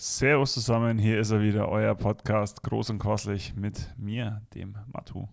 [0.00, 5.26] Servus zusammen, hier ist er wieder, euer Podcast Groß und Kostlich mit mir, dem Matu.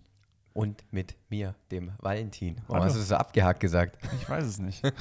[0.54, 2.56] Und mit mir, dem Valentin.
[2.66, 2.84] Warum Hallo.
[2.86, 3.96] hast du das so abgehakt gesagt?
[4.20, 4.82] Ich weiß es nicht.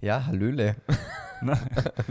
[0.00, 0.76] Ja, Hallöle.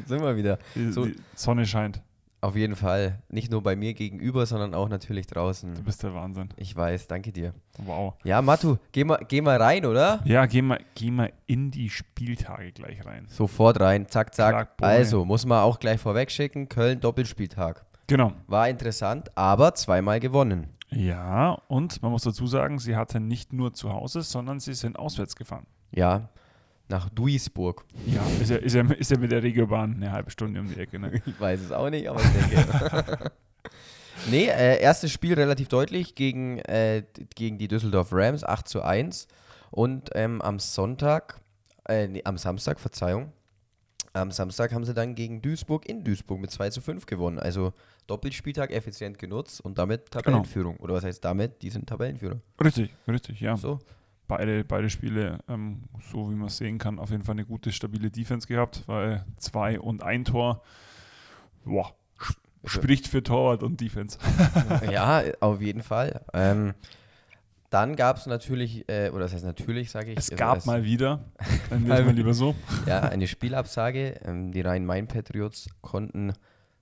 [0.06, 0.60] Sind wir wieder.
[0.76, 2.02] die, So- die Sonne scheint.
[2.40, 3.20] Auf jeden Fall.
[3.30, 5.74] Nicht nur bei mir gegenüber, sondern auch natürlich Du draußen.
[5.84, 6.50] bist der Wahnsinn.
[6.56, 7.54] Ich weiß, danke dir.
[7.80, 8.14] Wow.
[8.24, 10.22] Ja, Matu, geh mal, geh mal rein, oder?
[10.24, 13.26] Ja, gehen wir geh mal in die Spieltage gleich rein.
[13.30, 14.76] Sofort rein, zack, zack.
[14.82, 17.86] Also, muss man auch gleich vorweg schicken, Köln Doppelspieltag.
[18.06, 18.34] Genau.
[18.46, 20.68] War interessant, aber zweimal gewonnen.
[20.90, 24.98] Ja, und man muss dazu sagen, sie hatten nicht nur zu Hause, sondern sie sind
[24.98, 25.66] auswärts gefahren.
[25.92, 26.30] Ja,
[26.90, 27.86] nach Duisburg.
[28.06, 30.80] Ja, ist ja, ist ja, ist ja mit der Regiobahn eine halbe Stunde um die
[30.80, 31.00] Ecke.
[31.00, 31.22] Ne?
[31.26, 33.32] Ich weiß es auch nicht, aber ich denke.
[34.32, 37.04] nee, äh, erstes Spiel relativ deutlich gegen, äh,
[37.36, 39.28] gegen die Düsseldorf Rams, 8 zu 1.
[39.72, 41.42] Und ähm, am Sonntag,
[41.88, 43.34] äh, nee, am Samstag, Verzeihung,
[44.14, 47.40] am Samstag haben sie dann gegen Duisburg in Duisburg mit 2 zu 5 gewonnen.
[47.40, 47.74] Also
[48.08, 50.78] Doppelspieltag effizient genutzt und damit Tabellenführung.
[50.78, 51.62] Oder was heißt damit?
[51.62, 52.40] Die sind Tabellenführer.
[52.64, 53.58] Richtig, richtig, ja.
[53.58, 53.80] So.
[54.28, 57.72] Beide, beide Spiele, ähm, so wie man es sehen kann, auf jeden Fall eine gute,
[57.72, 60.64] stabile Defense gehabt, weil zwei und ein Tor,
[61.66, 61.96] boah,
[62.66, 64.18] spricht für Torwart und Defense.
[64.92, 66.22] ja, auf jeden Fall.
[66.34, 66.74] Ähm,
[67.70, 70.18] dann gab es natürlich, äh, oder das heißt natürlich, sage ich.
[70.18, 71.26] Es also gab es- mal wieder,
[71.70, 72.56] dann wir mal lieber so.
[72.86, 74.20] Ja, eine Spielabsage.
[74.26, 76.34] Ähm, die Rhein-Main-Patriots konnten,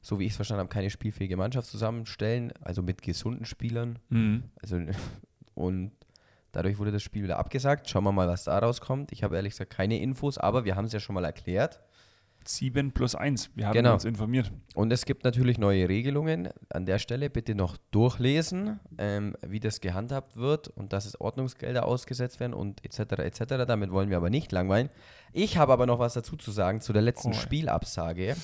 [0.01, 3.97] so wie ich es verstanden habe, keine spielfähige Mannschaft zusammenstellen, also mit gesunden Spielern.
[4.09, 4.43] Mhm.
[4.61, 4.79] Also,
[5.55, 5.91] und
[6.55, 7.89] dadurch wurde das Spiel wieder abgesagt.
[7.89, 9.11] Schauen wir mal, was da rauskommt.
[9.11, 11.81] Ich habe ehrlich gesagt keine Infos, aber wir haben es ja schon mal erklärt.
[12.47, 13.93] 7 plus 1, wir haben Genau.
[13.95, 14.51] uns informiert.
[14.75, 16.49] Und es gibt natürlich neue Regelungen.
[16.69, 21.87] An der Stelle bitte noch durchlesen, ähm, wie das gehandhabt wird und dass es Ordnungsgelder
[21.87, 23.13] ausgesetzt werden und etc.
[23.23, 23.65] etc.
[23.65, 24.89] Damit wollen wir aber nicht langweilen.
[25.33, 27.33] Ich habe aber noch was dazu zu sagen zu der letzten Oh.
[27.33, 28.35] Spielabsage.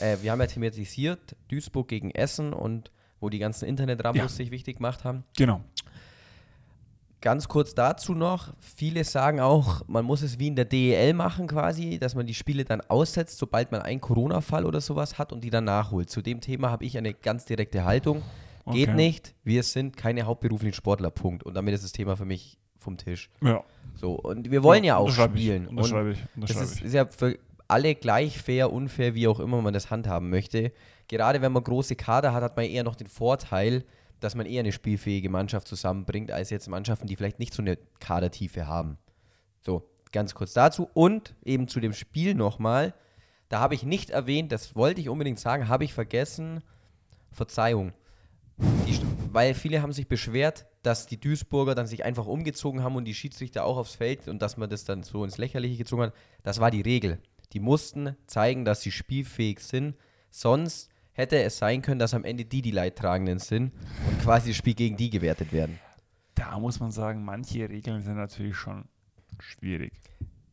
[0.00, 4.28] Äh, wir haben ja thematisiert Duisburg gegen Essen und wo die ganzen Internetrambos Ja.
[4.28, 5.24] sich wichtig gemacht haben.
[5.38, 5.62] Genau.
[7.22, 11.46] Ganz kurz dazu noch, viele sagen auch, man muss es wie in der DEL machen
[11.46, 15.42] quasi, dass man die Spiele dann aussetzt, sobald man einen Corona-Fall oder sowas hat und
[15.42, 16.10] die dann nachholt.
[16.10, 18.22] Zu dem Thema habe ich eine ganz direkte Haltung.
[18.70, 18.96] Geht Okay.
[18.96, 21.44] nicht, wir sind keine hauptberuflichen Sportler, Punkt.
[21.44, 23.30] Und damit ist das Thema für mich vom Tisch.
[23.40, 23.62] Ja.
[23.94, 25.64] So, und wir wollen ja, auch unterschreibe spielen.
[25.64, 26.18] Ich, unterschreibe ich.
[26.36, 27.38] das ist, ist ja für
[27.68, 30.72] alle gleich fair, unfair, wie auch immer man das handhaben möchte.
[31.08, 33.84] Gerade wenn man große Kader hat, hat man eher noch den Vorteil,
[34.20, 37.76] dass man eher eine spielfähige Mannschaft zusammenbringt, als jetzt Mannschaften, die vielleicht nicht so eine
[38.00, 38.98] Kadertiefe haben.
[39.60, 40.88] So, ganz kurz dazu.
[40.94, 42.94] Und eben zu dem Spiel nochmal.
[43.48, 46.62] Da habe ich nicht erwähnt, das wollte ich unbedingt sagen, habe ich vergessen.
[47.30, 47.92] Verzeihung.
[48.58, 48.98] Die,
[49.32, 53.14] weil viele haben sich beschwert, dass die Duisburger dann sich einfach umgezogen haben und die
[53.14, 56.14] Schiedsrichter auch aufs Feld und dass man das dann so ins Lächerliche gezogen hat.
[56.42, 57.20] Das war die Regel.
[57.52, 59.96] Die mussten zeigen, dass sie spielfähig sind.
[60.30, 63.72] Sonst hätte es sein können, dass am Ende die die Leidtragenden sind
[64.08, 65.78] und quasi das Spiel gegen die gewertet werden.
[66.34, 68.84] Da muss man sagen, manche Regeln sind natürlich schon
[69.40, 69.92] schwierig.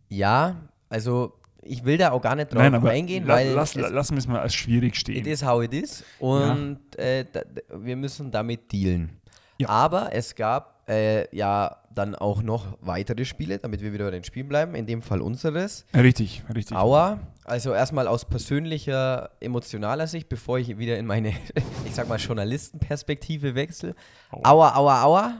[0.07, 0.55] Ja,
[0.89, 4.15] also ich will da auch gar nicht drauf Nein, eingehen, la, weil lass, es, lassen
[4.15, 5.17] wir es mal als schwierig stehen.
[5.17, 6.03] It is how it is.
[6.19, 9.21] Und äh, da, da, wir müssen damit dealen.
[9.57, 9.69] Ja.
[9.69, 14.23] Aber es gab äh, ja dann auch noch weitere Spiele, damit wir wieder bei den
[14.23, 14.75] Spielen bleiben.
[14.75, 15.85] In dem Fall unseres.
[15.93, 16.75] Richtig, richtig.
[16.75, 17.19] Aua.
[17.45, 21.29] Also erstmal aus persönlicher, emotionaler Sicht, bevor ich wieder in meine,
[21.85, 23.95] ich sag mal, Journalistenperspektive wechsle.
[24.31, 24.41] Aua.
[24.43, 25.33] Aua, aua, aua.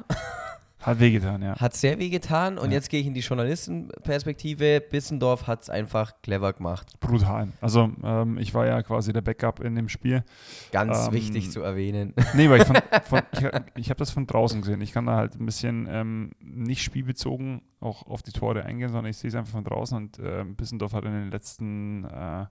[0.83, 1.55] Hat wehgetan, ja.
[1.59, 2.57] Hat sehr weh getan.
[2.57, 2.75] Und Ja.
[2.75, 4.81] jetzt gehe ich in die Journalistenperspektive.
[4.81, 6.99] Bissendorf hat es einfach clever gemacht.
[6.99, 7.49] Brutal.
[7.61, 10.23] Also ähm, ich war ja quasi der Backup in dem Spiel.
[10.71, 12.13] Ganz Ähm, wichtig zu erwähnen.
[12.33, 13.45] Nee, weil ich, von, von, ich,
[13.75, 14.81] ich habe das von draußen gesehen.
[14.81, 19.09] Ich kann da halt ein bisschen ähm, nicht spielbezogen auch auf die Tore eingehen, sondern
[19.09, 22.45] ich sehe es einfach von draußen und äh, Bissendorf hat in den letzten äh,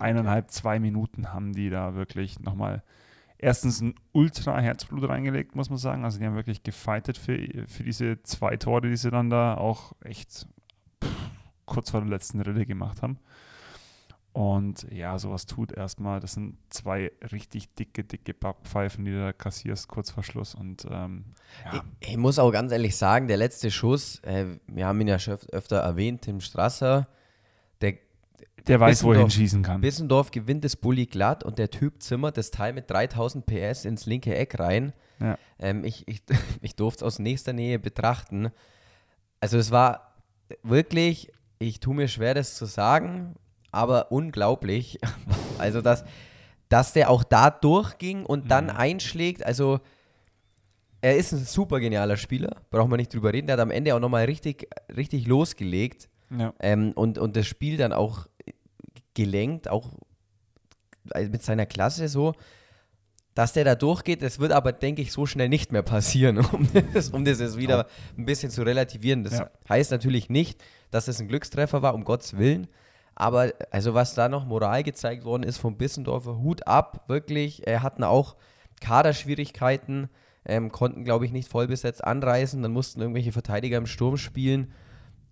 [0.00, 2.82] eineinhalb, zwei Minuten haben die da wirklich nochmal
[3.42, 6.04] erstens ein ultra Herzblut reingelegt, muss man sagen.
[6.04, 7.36] Also die haben wirklich gefightet für,
[7.66, 10.46] für diese zwei Tore, die sie dann da auch echt
[11.04, 11.10] pff,
[11.66, 13.18] kurz vor der letzten Rille gemacht haben.
[14.32, 16.20] Und ja, sowas tut erstmal.
[16.20, 20.54] Das sind zwei richtig dicke, dicke Backpfeifen, die du da kassierst kurz vor Schluss.
[20.54, 21.24] Und ähm,
[21.66, 25.08] ja, Ich, ich muss auch ganz ehrlich sagen, der letzte Schuss, äh, wir haben ihn
[25.08, 27.08] ja schon öfter erwähnt, Tim Strasser,
[27.82, 27.98] der
[28.68, 29.80] der weiß, wo er Bissendorf- hinschießen kann.
[29.80, 34.06] Bissendorf gewinnt das Bulli glatt und der Typ zimmert das Teil mit 3000 PS ins
[34.06, 34.92] linke Eck rein.
[35.20, 35.38] Ja.
[35.58, 36.22] Ähm, ich ich,
[36.60, 38.50] ich durfte es aus nächster Nähe betrachten.
[39.40, 40.14] Also es war
[40.62, 43.34] wirklich, ich tue mir schwer, das zu sagen,
[43.70, 44.98] aber unglaublich.
[45.58, 46.04] Also dass,
[46.68, 48.70] dass der auch da durchging und dann Mhm.
[48.76, 49.78] einschlägt, also
[51.00, 53.46] er ist ein super genialer Spieler, braucht man nicht drüber reden.
[53.46, 56.54] Der hat am Ende auch nochmal richtig, richtig losgelegt Ja.
[56.60, 58.26] ähm, und, und das Spiel dann auch
[59.14, 59.90] gelenkt, auch
[61.30, 62.32] mit seiner Klasse so,
[63.34, 64.22] dass der da durchgeht.
[64.22, 67.56] Das wird aber, denke ich, so schnell nicht mehr passieren, um das, um das jetzt
[67.56, 67.86] wieder
[68.16, 69.24] ein bisschen zu relativieren.
[69.24, 69.50] Das Ja.
[69.68, 72.68] heißt natürlich nicht, dass es ein Glückstreffer war, um Gottes Willen.
[73.14, 77.66] Aber also was da noch Moral gezeigt worden ist vom Bissendorfer, Hut ab, wirklich.
[77.66, 78.36] Er hatten auch
[78.80, 80.08] Kaderschwierigkeiten,
[80.44, 82.62] ähm, konnten, glaube ich, nicht vollbesetzt anreißen.
[82.62, 84.72] Dann mussten irgendwelche Verteidiger im Sturm spielen.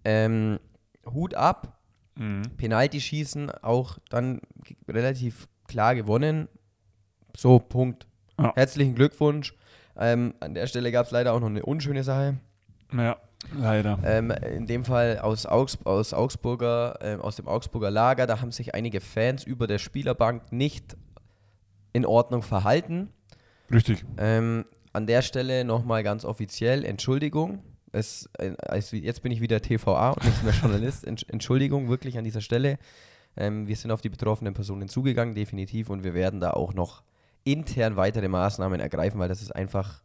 [0.04, 0.58] Ähm,
[1.06, 1.76] Hut ab,
[2.16, 2.42] Mhm.
[2.56, 4.40] Penalty schießen, auch dann
[4.88, 6.48] relativ klar gewonnen.
[7.36, 8.06] So, Punkt.
[8.38, 8.52] Ja.
[8.56, 9.54] Herzlichen Glückwunsch.
[9.96, 12.38] Ähm, an der Stelle gab es leider auch noch eine unschöne Sache.
[12.92, 13.16] Ja,
[13.56, 13.98] leider.
[14.04, 18.50] Ähm, in dem Fall aus, Augs aus Augsburger, ähm, aus dem Augsburger Lager, da haben
[18.52, 20.96] sich einige Fans über der Spielerbank nicht
[21.92, 23.10] in Ordnung verhalten.
[23.70, 24.04] Richtig.
[24.18, 27.62] Ähm, an der Stelle nochmal ganz offiziell Entschuldigung.
[27.92, 31.06] Es, äh, als, jetzt bin ich wieder TVA und nicht mehr Journalist.
[31.06, 32.78] Entsch- Entschuldigung wirklich an dieser Stelle.
[33.36, 37.02] Ähm, wir sind auf die betroffenen Personen zugegangen, definitiv, und wir werden da auch noch
[37.44, 40.02] intern weitere Maßnahmen ergreifen, weil das ist einfach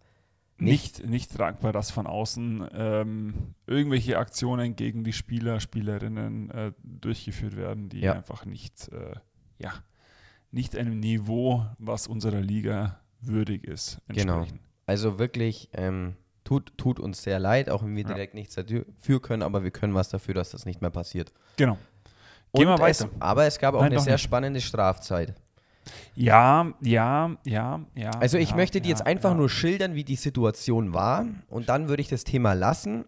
[0.57, 3.33] Nicht, nicht tragbar, dass von außen ähm,
[3.67, 8.13] irgendwelche Aktionen gegen die Spieler, Spielerinnen äh, durchgeführt werden, die Ja.
[8.13, 9.15] einfach nicht, äh,
[9.59, 9.73] ja,
[10.51, 14.37] nicht einem Niveau, was unserer Liga würdig ist, Genau.
[14.39, 14.59] entsprechen.
[14.85, 18.13] Also wirklich, ähm, tut, tut uns sehr leid, auch wenn wir Ja.
[18.13, 21.33] direkt nichts dafür können, aber wir können was dafür, dass das nicht mehr passiert.
[21.57, 21.77] Genau.
[22.53, 23.09] Gehen wir weiter.
[23.13, 24.21] Es, aber es gab auch Nein, eine sehr nicht.
[24.21, 25.33] spannende Strafzeit.
[26.15, 28.09] Ja, ja, ja, ja.
[28.19, 29.35] Also ich ja, möchte dir ja, jetzt einfach ja.
[29.35, 33.05] nur schildern, wie die Situation war und dann würde ich das Thema lassen.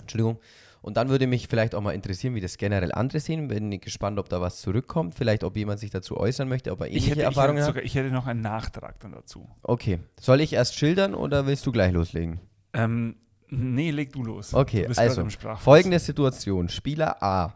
[0.00, 0.38] Entschuldigung.
[0.82, 3.48] Und dann würde mich vielleicht auch mal interessieren, wie das generell andere sehen.
[3.48, 5.14] Bin gespannt, ob da was zurückkommt.
[5.14, 7.66] Vielleicht, ob jemand sich dazu äußern möchte, ob er Ich ähnliche hätte, ich, Erfahrungen hat.
[7.66, 9.48] sogar, ich hätte noch einen Nachtrag dann dazu.
[9.62, 9.98] Okay.
[10.18, 12.40] Soll ich erst schildern oder willst du gleich loslegen?
[12.72, 13.16] Ähm,
[13.48, 14.54] nee, leg du los.
[14.54, 15.26] Okay, du also
[15.58, 16.68] folgende Situation.
[16.70, 17.54] Spieler A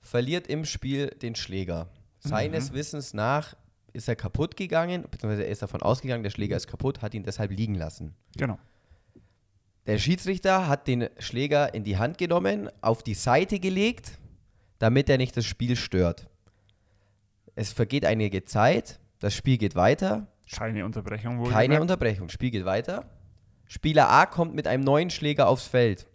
[0.00, 1.88] verliert im Spiel den Schläger.
[2.18, 2.74] Seines Mhm.
[2.76, 3.54] Wissens nach
[3.92, 7.22] ist er kaputt gegangen, beziehungsweise er ist davon ausgegangen, der Schläger ist kaputt, hat ihn
[7.22, 8.14] deshalb liegen lassen.
[8.36, 8.58] Genau.
[9.86, 14.18] Der Schiedsrichter hat den Schläger in die Hand genommen, auf die Seite gelegt,
[14.78, 16.28] damit er nicht das Spiel stört.
[17.54, 21.50] Es vergeht einige Zeit, das Spiel geht weiter, Keine Unterbrechung wohl.
[21.50, 23.04] keine Unterbrechung, Spiel geht weiter.
[23.66, 26.06] Spieler A kommt mit einem neuen Schläger aufs Feld.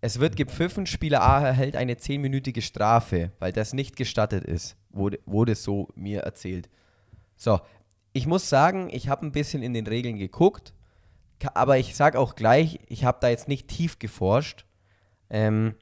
[0.00, 5.20] Es wird gepfiffen, Spieler A erhält eine 10-minütige Strafe, weil das nicht gestattet ist, wurde,
[5.26, 6.68] wurde so mir erzählt.
[7.36, 7.60] So,
[8.12, 10.74] ich muss sagen, ich habe ein bisschen in den Regeln geguckt,
[11.54, 14.64] aber ich sage auch gleich, ich habe da jetzt nicht tief geforscht.
[15.30, 15.74] Ähm,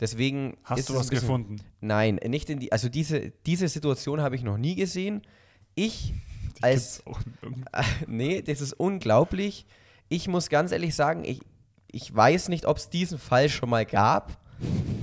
[0.00, 1.56] deswegen Hast du was bisschen- gefunden?
[1.80, 5.22] Nein, nicht in die, also diese, diese Situation habe ich noch nie gesehen.
[5.74, 6.12] Ich
[6.58, 7.64] Die als irgendwo.
[8.06, 9.66] nee, das ist unglaublich.
[10.08, 11.40] Ich muss ganz ehrlich sagen, ich,
[11.90, 14.38] ich weiß nicht, ob es diesen Fall schon mal gab.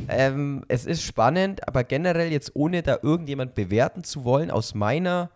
[0.08, 5.32] Ähm, es ist spannend, aber generell jetzt ohne da irgendjemand bewerten zu wollen, aus meiner,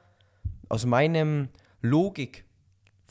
[0.68, 1.48] aus meinem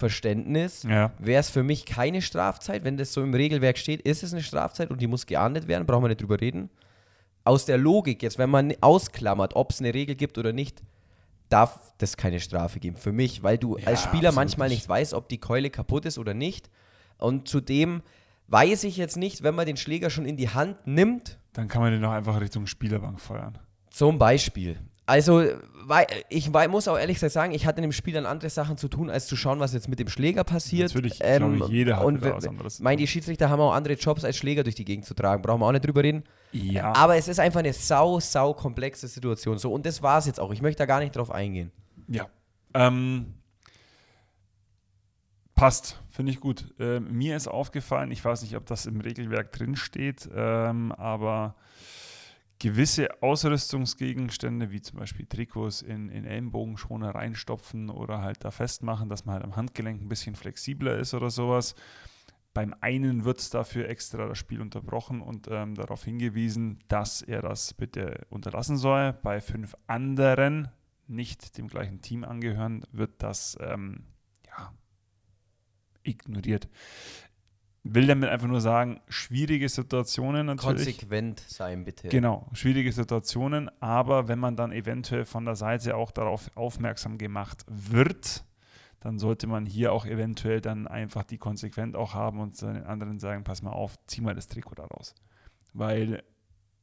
[0.02, 1.12] Logikverständnis Ja.
[1.18, 2.84] wäre es für mich keine Strafzeit.
[2.84, 5.86] Wenn das so im Regelwerk steht, ist es eine Strafzeit und die muss geahndet werden,
[5.86, 6.70] brauchen wir nicht drüber reden.
[7.44, 10.82] Aus der Logik, jetzt wenn man ausklammert, ob es eine Regel gibt oder nicht,
[11.48, 12.96] darf das keine Strafe geben.
[12.96, 14.88] Für mich, weil du Ja, als Spieler absolut manchmal nicht.
[14.88, 16.68] weißt, ob die Keule kaputt ist oder nicht.
[17.16, 18.02] Und zudem
[18.48, 21.80] weiß ich jetzt nicht, wenn man den Schläger schon in die Hand nimmt, Dann kann
[21.82, 23.58] man den noch einfach Richtung Spielerbank feuern.
[23.90, 24.78] zum Beispiel.
[25.08, 25.42] Also,
[26.28, 28.88] ich muss auch ehrlich gesagt sagen, ich hatte in dem Spiel dann andere Sachen zu
[28.88, 30.94] tun, als zu schauen, was jetzt mit dem Schläger passiert.
[30.94, 34.22] Natürlich, glaube ich, jeder hat und was anderes Meine, die Schiedsrichter haben auch andere Jobs,
[34.22, 35.40] als Schläger durch die Gegend zu tragen.
[35.40, 36.24] Brauchen wir auch nicht drüber reden.
[36.52, 36.92] Ja.
[36.94, 39.56] Aber es ist einfach eine sau, sau komplexe Situation.
[39.56, 40.52] So, und das war es jetzt auch.
[40.52, 41.72] Ich möchte da gar nicht drauf eingehen.
[42.06, 42.26] Ja.
[42.74, 43.32] Ähm,
[45.54, 46.66] passt, finde ich gut.
[46.78, 51.54] Ähm, mir ist aufgefallen, ich weiß nicht, ob das im Regelwerk drin steht, ähm, aber
[52.58, 59.24] gewisse Ausrüstungsgegenstände, wie zum Beispiel Trikots in, in Ellenbogenschoner reinstopfen oder halt da festmachen, dass
[59.24, 61.74] man halt am Handgelenk ein bisschen flexibler ist oder sowas.
[62.54, 67.74] Beim einen wird dafür extra das Spiel unterbrochen und ähm, darauf hingewiesen, dass er das
[67.74, 69.12] bitte unterlassen soll.
[69.12, 70.68] Bei fünf anderen,
[71.06, 74.06] nicht dem gleichen Team angehören, wird das ähm,
[74.46, 74.72] ja,
[76.02, 76.68] ignoriert.
[77.84, 80.98] Will damit einfach nur sagen, schwierige Situationen natürlich.
[80.98, 82.08] Konsequent sein, bitte.
[82.08, 87.64] Genau, schwierige Situationen, aber wenn man dann eventuell von der Seite auch darauf aufmerksam gemacht
[87.68, 88.44] wird,
[89.00, 93.18] dann sollte man hier auch eventuell dann einfach die konsequent auch haben und den anderen
[93.18, 95.14] sagen, pass mal auf, zieh mal das Trikot da raus.
[95.72, 96.24] Weil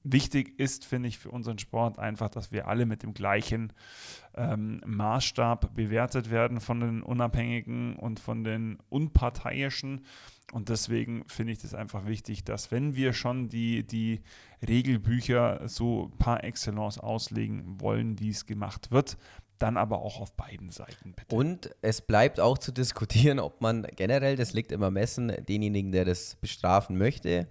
[0.06, 3.74] wichtig ist, finde ich, für unseren Sport einfach, dass wir alle mit dem gleichen
[4.36, 10.06] ähm, Maßstab bewertet werden von den Unabhängigen und von den Unparteiischen.
[10.54, 14.22] Und deswegen finde ich das einfach wichtig, dass wenn wir schon die, die
[14.66, 19.18] Regelbücher so par excellence auslegen wollen, wie es gemacht wird,
[19.58, 21.36] dann aber auch auf beiden Seiten, bitte.
[21.36, 26.06] Und es bleibt auch zu diskutieren, ob man generell, das liegt immer Messen, denjenigen, der
[26.06, 27.48] das bestrafen möchte,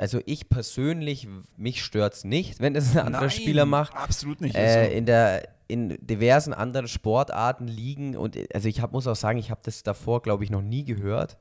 [0.00, 1.28] also ich persönlich,
[1.58, 3.94] mich stört es nicht, wenn es ein anderer Nein, Spieler macht.
[3.94, 4.56] Absolut nicht.
[4.56, 9.16] Äh, also in, der, in diversen anderen Sportarten liegen und also ich hab, muss auch
[9.16, 11.36] sagen, ich habe das davor, glaube ich, noch nie gehört.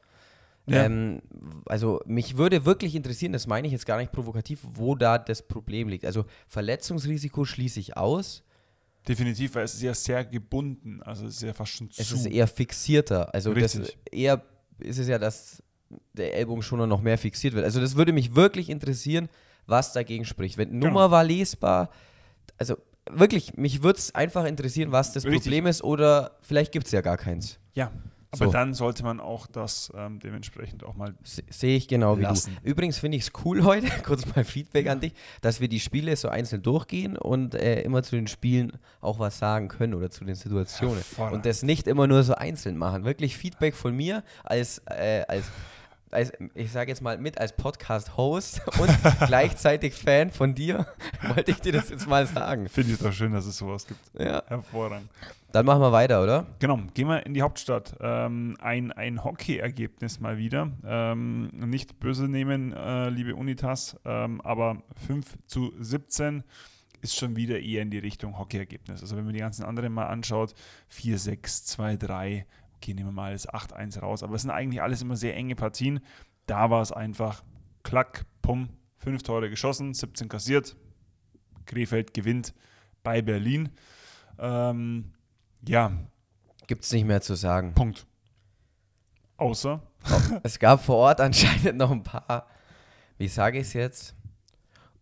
[0.65, 0.83] Ja.
[0.83, 1.21] Ähm,
[1.67, 5.41] also mich würde wirklich interessieren, das meine ich jetzt gar nicht provokativ, wo da das
[5.47, 6.03] Problem liegt.
[6.03, 8.43] Also Verletzungsrisiko schließe ich aus.
[9.07, 12.01] Definitiv, weil es ist ja sehr gebunden, also es ist ja fast schon zu.
[12.01, 13.33] Es ist eher fixierter.
[13.33, 13.81] Also Richtig.
[13.81, 14.43] das eher
[14.79, 15.63] ist es ja, dass
[16.13, 17.65] der Ellbogen schon noch mehr fixiert wird.
[17.65, 19.29] Also das würde mich wirklich interessieren,
[19.65, 20.57] was dagegen spricht.
[20.57, 20.87] Wenn genau.
[20.87, 21.89] Nummer war lesbar,
[22.57, 22.77] also
[23.09, 25.43] wirklich, mich würde es einfach interessieren, was das Richtig.
[25.43, 27.59] Problem ist oder vielleicht gibt es ja gar keins.
[27.73, 27.91] Ja,
[28.31, 28.51] aber so.
[28.51, 31.15] dann sollte man auch das ähm, dementsprechend auch mal.
[31.23, 32.51] Sehe ich genau lassen.
[32.51, 32.71] wie du.
[32.71, 34.91] Übrigens finde ich es cool heute, kurz mal Feedback ja.
[34.91, 38.73] an dich, dass wir die Spiele so einzeln durchgehen und äh, immer zu den Spielen
[39.01, 41.03] auch was sagen können oder zu den Situationen.
[41.31, 43.03] Und das nicht immer nur so einzeln machen.
[43.03, 45.45] Wirklich Feedback von mir als, äh, als
[46.11, 48.89] als, ich sage jetzt mal, mit als Podcast-Host und
[49.27, 50.87] gleichzeitig Fan von dir,
[51.35, 52.67] wollte ich dir das jetzt mal sagen.
[52.69, 53.99] Finde ich doch schön, dass es sowas gibt.
[54.19, 54.43] Ja.
[54.47, 55.09] Hervorragend.
[55.51, 56.45] Dann machen wir weiter, oder?
[56.59, 57.95] Genau, gehen wir in die Hauptstadt.
[57.99, 60.71] Ähm, ein ein Hockey-Ergebnis mal wieder.
[60.85, 66.43] Ähm, nicht böse nehmen, äh, liebe Unitas, ähm, aber 5 zu 17
[67.01, 69.01] ist schon wieder eher in die Richtung Hockey-Ergebnis.
[69.01, 70.53] Also wenn man die ganzen anderen mal anschaut,
[70.91, 72.43] 4-6, 2-3,
[72.79, 75.55] okay, nehmen wir mal das 8-1 raus, aber es sind eigentlich alles immer sehr enge
[75.55, 75.99] Partien.
[76.45, 77.43] Da war es einfach
[77.83, 80.75] klack, pum, fünf Tore geschossen, 17 kassiert.
[81.65, 82.53] Krefeld gewinnt
[83.03, 83.69] bei Berlin.
[84.39, 85.11] Ähm,
[85.67, 85.91] ja.
[86.67, 87.73] Gibt es nicht mehr zu sagen.
[87.73, 88.05] Punkt.
[89.37, 89.81] Außer.
[90.43, 92.47] es gab vor Ort anscheinend noch ein paar,
[93.17, 94.15] wie sage ich es jetzt?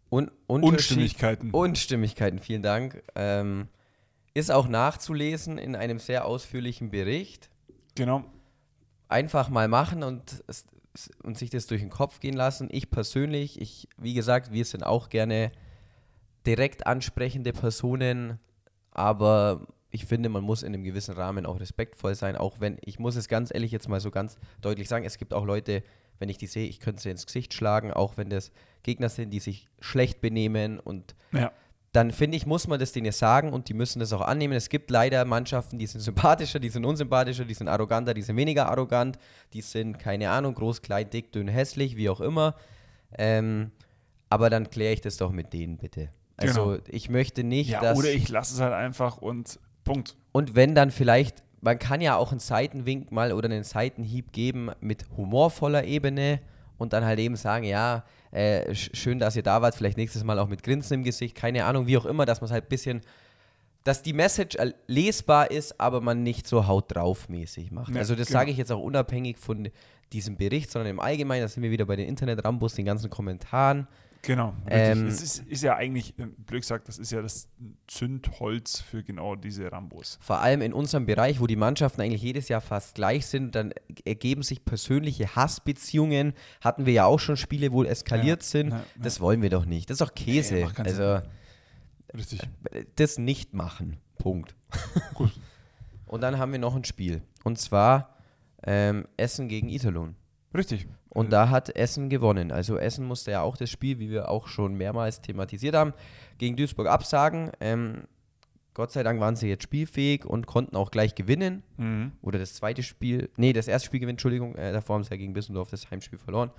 [0.10, 1.52] Un Unstimmigkeiten.
[1.52, 3.04] Unstimmigkeiten, vielen Dank.
[3.16, 3.68] Ähm,
[4.34, 7.50] ist auch nachzulesen in einem sehr ausführlichen Bericht.
[7.98, 8.24] Genau.
[9.10, 10.44] Einfach mal machen und,
[11.24, 12.68] und sich das durch den Kopf gehen lassen.
[12.72, 15.52] Ich persönlich, ich, wie gesagt, wir sind auch gerne
[16.46, 18.40] direkt ansprechende Personen,
[18.92, 23.00] aber ich finde, man muss in einem gewissen Rahmen auch respektvoll sein, auch wenn, ich
[23.00, 25.84] muss es ganz ehrlich jetzt mal so ganz deutlich sagen, es gibt auch Leute,
[26.20, 28.52] wenn ich die sehe, ich könnte sie ins Gesicht schlagen, auch wenn das
[28.84, 31.52] Gegner sind, die sich schlecht benehmen und ja
[31.98, 34.54] dann finde ich, muss man das denen sagen und die müssen das auch annehmen.
[34.54, 38.38] Es gibt leider Mannschaften, die sind sympathischer, die sind unsympathischer, die sind arroganter, die sind
[38.38, 39.18] weniger arrogant,
[39.54, 42.54] die sind, keine Ahnung, groß, klein, dick, dünn, hässlich, wie auch immer.
[43.18, 43.72] Ähm,
[44.30, 46.10] aber dann kläre ich das doch mit denen bitte.
[46.36, 46.84] Also genau.
[46.88, 47.98] ich möchte nicht, ja, dass...
[47.98, 50.16] Oder ich lasse es halt einfach und Punkt.
[50.34, 54.70] Und wenn dann vielleicht, man kann ja auch einen Seitenwink mal oder einen Seitenhieb geben
[54.82, 56.42] mit humorvoller Ebene
[56.78, 60.40] und dann halt eben sagen, ja, äh, schön, dass ihr da wart, vielleicht nächstes Mal
[60.40, 62.70] auch mit Grinsen im Gesicht, keine Ahnung, wie auch immer, dass man es halt ein
[62.70, 63.02] bisschen,
[63.84, 64.58] dass die Message
[64.88, 67.94] lesbar ist, aber man nicht so haut drauf mäßig macht.
[67.94, 68.40] Ja, also das genau.
[68.40, 69.70] sage ich jetzt auch unabhängig von
[70.14, 73.88] diesem Bericht, sondern im Allgemeinen, da sind wir wieder bei den Internet-Rambos, den ganzen Kommentaren.
[74.22, 77.48] Genau, ähm, es ist, ist, ja eigentlich, äh, blöd gesagt, das ist ja das
[77.88, 80.18] Zündholz für genau diese Rambos.
[80.22, 83.74] Vor allem in unserem Bereich, wo die Mannschaften eigentlich jedes Jahr fast gleich sind, dann
[84.06, 86.34] ergeben sich persönliche Hassbeziehungen.
[86.62, 88.70] Hatten wir ja auch schon Spiele, wo eskaliert ja, sind.
[88.72, 89.90] Ja, das wollen wir doch nicht.
[89.90, 90.56] Das ist doch Käse.
[90.56, 91.22] Nee, also,
[92.16, 92.42] Richtig.
[92.72, 93.98] Äh, das nicht machen.
[94.18, 94.56] Punkt.
[95.14, 95.32] Gut.
[96.06, 97.22] Und dann haben wir noch ein Spiel.
[97.44, 98.18] Und zwar
[98.64, 100.16] ähm, Essen gegen Italon.
[100.54, 100.88] Richtig.
[101.10, 102.52] Und da hat Essen gewonnen.
[102.52, 105.94] Also Essen musste ja auch das Spiel, wie wir auch schon mehrmals thematisiert haben,
[106.38, 107.52] gegen Duisburg absagen.
[107.60, 108.04] Ähm,
[108.74, 111.64] Gott sei Dank waren sie jetzt spielfähig und konnten auch gleich gewinnen.
[111.78, 112.12] Mhm.
[112.22, 115.18] Oder das zweite Spiel, nee, das erste Spiel gewinnen, Entschuldigung, äh, davor haben sie ja
[115.18, 116.52] gegen Bissendorf das Heimspiel verloren.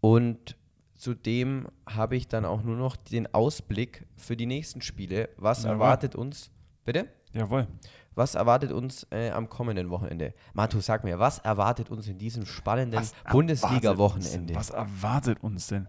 [0.00, 0.56] Und
[0.96, 5.28] zudem habe ich dann auch nur noch den Ausblick für die nächsten Spiele.
[5.36, 5.74] Was Jawohl.
[5.76, 6.50] erwartet uns?
[6.84, 7.06] Bitte?
[7.32, 7.66] Jawohl.
[8.14, 10.34] Was erwartet uns äh, am kommenden Wochenende?
[10.52, 14.54] Matu, sag mir, was erwartet uns in diesem spannenden Bundesliga-Wochenende?
[14.54, 15.88] Was erwartet uns denn?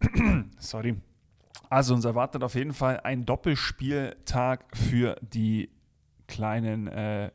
[0.58, 0.96] Sorry.
[1.70, 5.70] Also uns erwartet auf jeden Fall ein Doppelspieltag für die
[6.28, 7.30] kleinen, äh,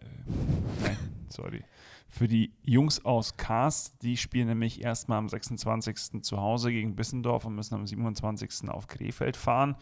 [0.82, 0.98] nein,
[1.30, 1.64] sorry,
[2.12, 4.04] für die Jungs aus Cast.
[4.04, 6.22] Die spielen nämlich erstmal am 26.
[6.22, 8.70] zu Hause gegen Bissendorf und müssen am 27.
[8.70, 9.78] auf Krefeld fahren.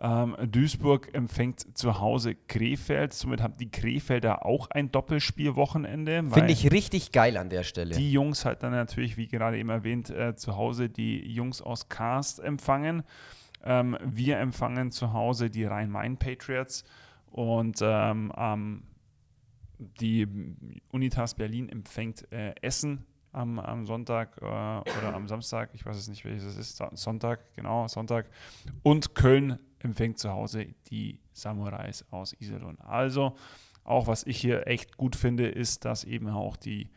[0.00, 3.12] Ähm, Duisburg empfängt zu Hause Krefeld.
[3.12, 6.24] Somit haben die Krefelder auch ein Doppelspielwochenende.
[6.30, 7.94] Finde ich richtig geil an der Stelle.
[7.94, 11.90] Die Jungs halt dann natürlich, wie gerade eben erwähnt, äh, zu Hause die Jungs aus
[11.90, 13.02] Cast empfangen.
[13.62, 16.84] Ähm, wir empfangen zu Hause die Rhein-Main-Patriots
[17.30, 18.82] und ähm, ähm,
[19.78, 20.26] die
[20.90, 26.08] Unitas Berlin empfängt äh, Essen am, am Sonntag äh, oder am Samstag, ich weiß es
[26.08, 28.26] nicht, welches es ist, Sonntag, genau, Sonntag.
[28.82, 32.78] Und Köln empfängt zu Hause die Samurais aus Iserlohn.
[32.80, 33.36] Also,
[33.84, 36.90] auch was ich hier echt gut finde, ist, dass eben auch die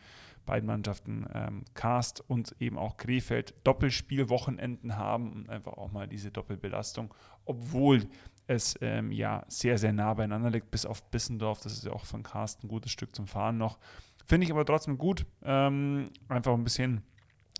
[0.46, 6.32] beiden Mannschaften ähm, Cast und eben auch Krefeld Doppelspielwochenenden haben und einfach auch mal diese
[6.32, 7.14] Doppelbelastung,
[7.46, 8.08] obwohl
[8.48, 11.62] es ähm, ja sehr, sehr nah beieinander liegt, bis auf Bissendorf.
[11.62, 13.80] Das ist ja auch von Cast ein gutes Stück zum Fahren noch.
[14.26, 15.26] Finde ich aber trotzdem gut.
[15.44, 17.04] Ähm, einfach ein bisschen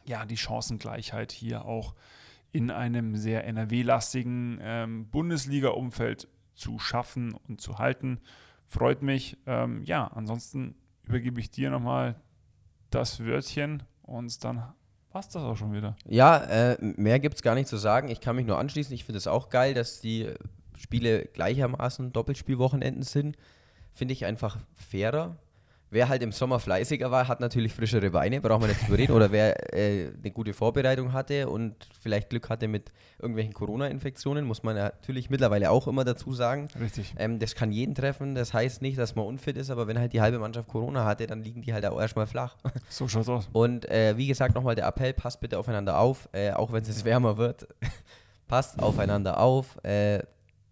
[0.06, 1.96] ja, die Chancengleichheit hier auch
[2.52, 8.20] in einem sehr NRW-lastigen ähm, Bundesliga-Umfeld zu schaffen und zu halten.
[8.66, 9.38] Freut mich.
[9.46, 12.22] Ähm, ja, ansonsten übergebe ich dir nochmal
[12.92, 14.58] das Wörtchen und dann
[15.12, 15.96] war das auch schon wieder.
[16.08, 18.10] Ja, äh, mehr gibt es gar nicht zu sagen.
[18.10, 18.94] Ich kann mich nur anschließen.
[18.94, 20.30] Ich finde es auch geil, dass die
[20.78, 23.38] Spiele gleichermaßen Doppelspielwochenenden sind.
[23.94, 25.36] Finde ich einfach fairer.
[25.94, 29.12] Wer halt im Sommer fleißiger war, hat natürlich frischere Beine, braucht man nicht drüber reden.
[29.12, 34.64] Oder wer äh, eine gute Vorbereitung hatte und vielleicht Glück hatte mit irgendwelchen Corona-Infektionen, muss
[34.64, 36.70] man natürlich mittlerweile auch immer dazu sagen.
[36.80, 37.14] Richtig.
[37.18, 38.36] Ähm, das kann jeden treffen.
[38.36, 41.28] Das heißt nicht, dass man unfit ist, aber wenn halt die halbe Mannschaft Corona hatte,
[41.28, 42.56] dann liegen die halt auch erstmal flach.
[42.90, 43.50] So schaut's aus.
[43.54, 47.06] Und äh, wie gesagt, nochmal der Appell: passt bitte aufeinander auf, äh, auch wenn es
[47.06, 47.68] wärmer wird.
[48.48, 50.24] passt aufeinander auf, äh,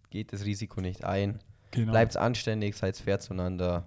[0.10, 1.40] geht das Risiko nicht ein.
[1.72, 1.92] Genau.
[1.92, 3.86] Bleibt anständig, seid fair zueinander.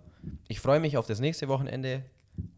[0.49, 2.05] Ich freue mich auf das nächste Wochenende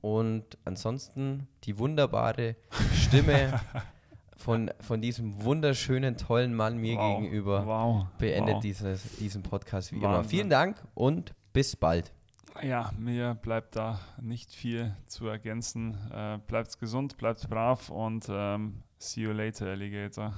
[0.01, 2.57] und ansonsten die wunderbare
[2.95, 3.61] Stimme
[4.37, 7.21] von, von diesem wunderschönen, tollen Mann mir wow.
[7.21, 8.07] gegenüber wow.
[8.19, 8.63] beendet wow.
[8.63, 10.21] Dieses, diesen Podcast wie Wahnsinn.
[10.21, 10.25] immer.
[10.25, 12.13] Vielen Dank und bis bald.
[12.63, 15.99] Ja, mir bleibt da nicht viel zu ergänzen.
[16.13, 20.35] Äh, bleibt gesund, bleibt brav und ähm, see you later, Alligator.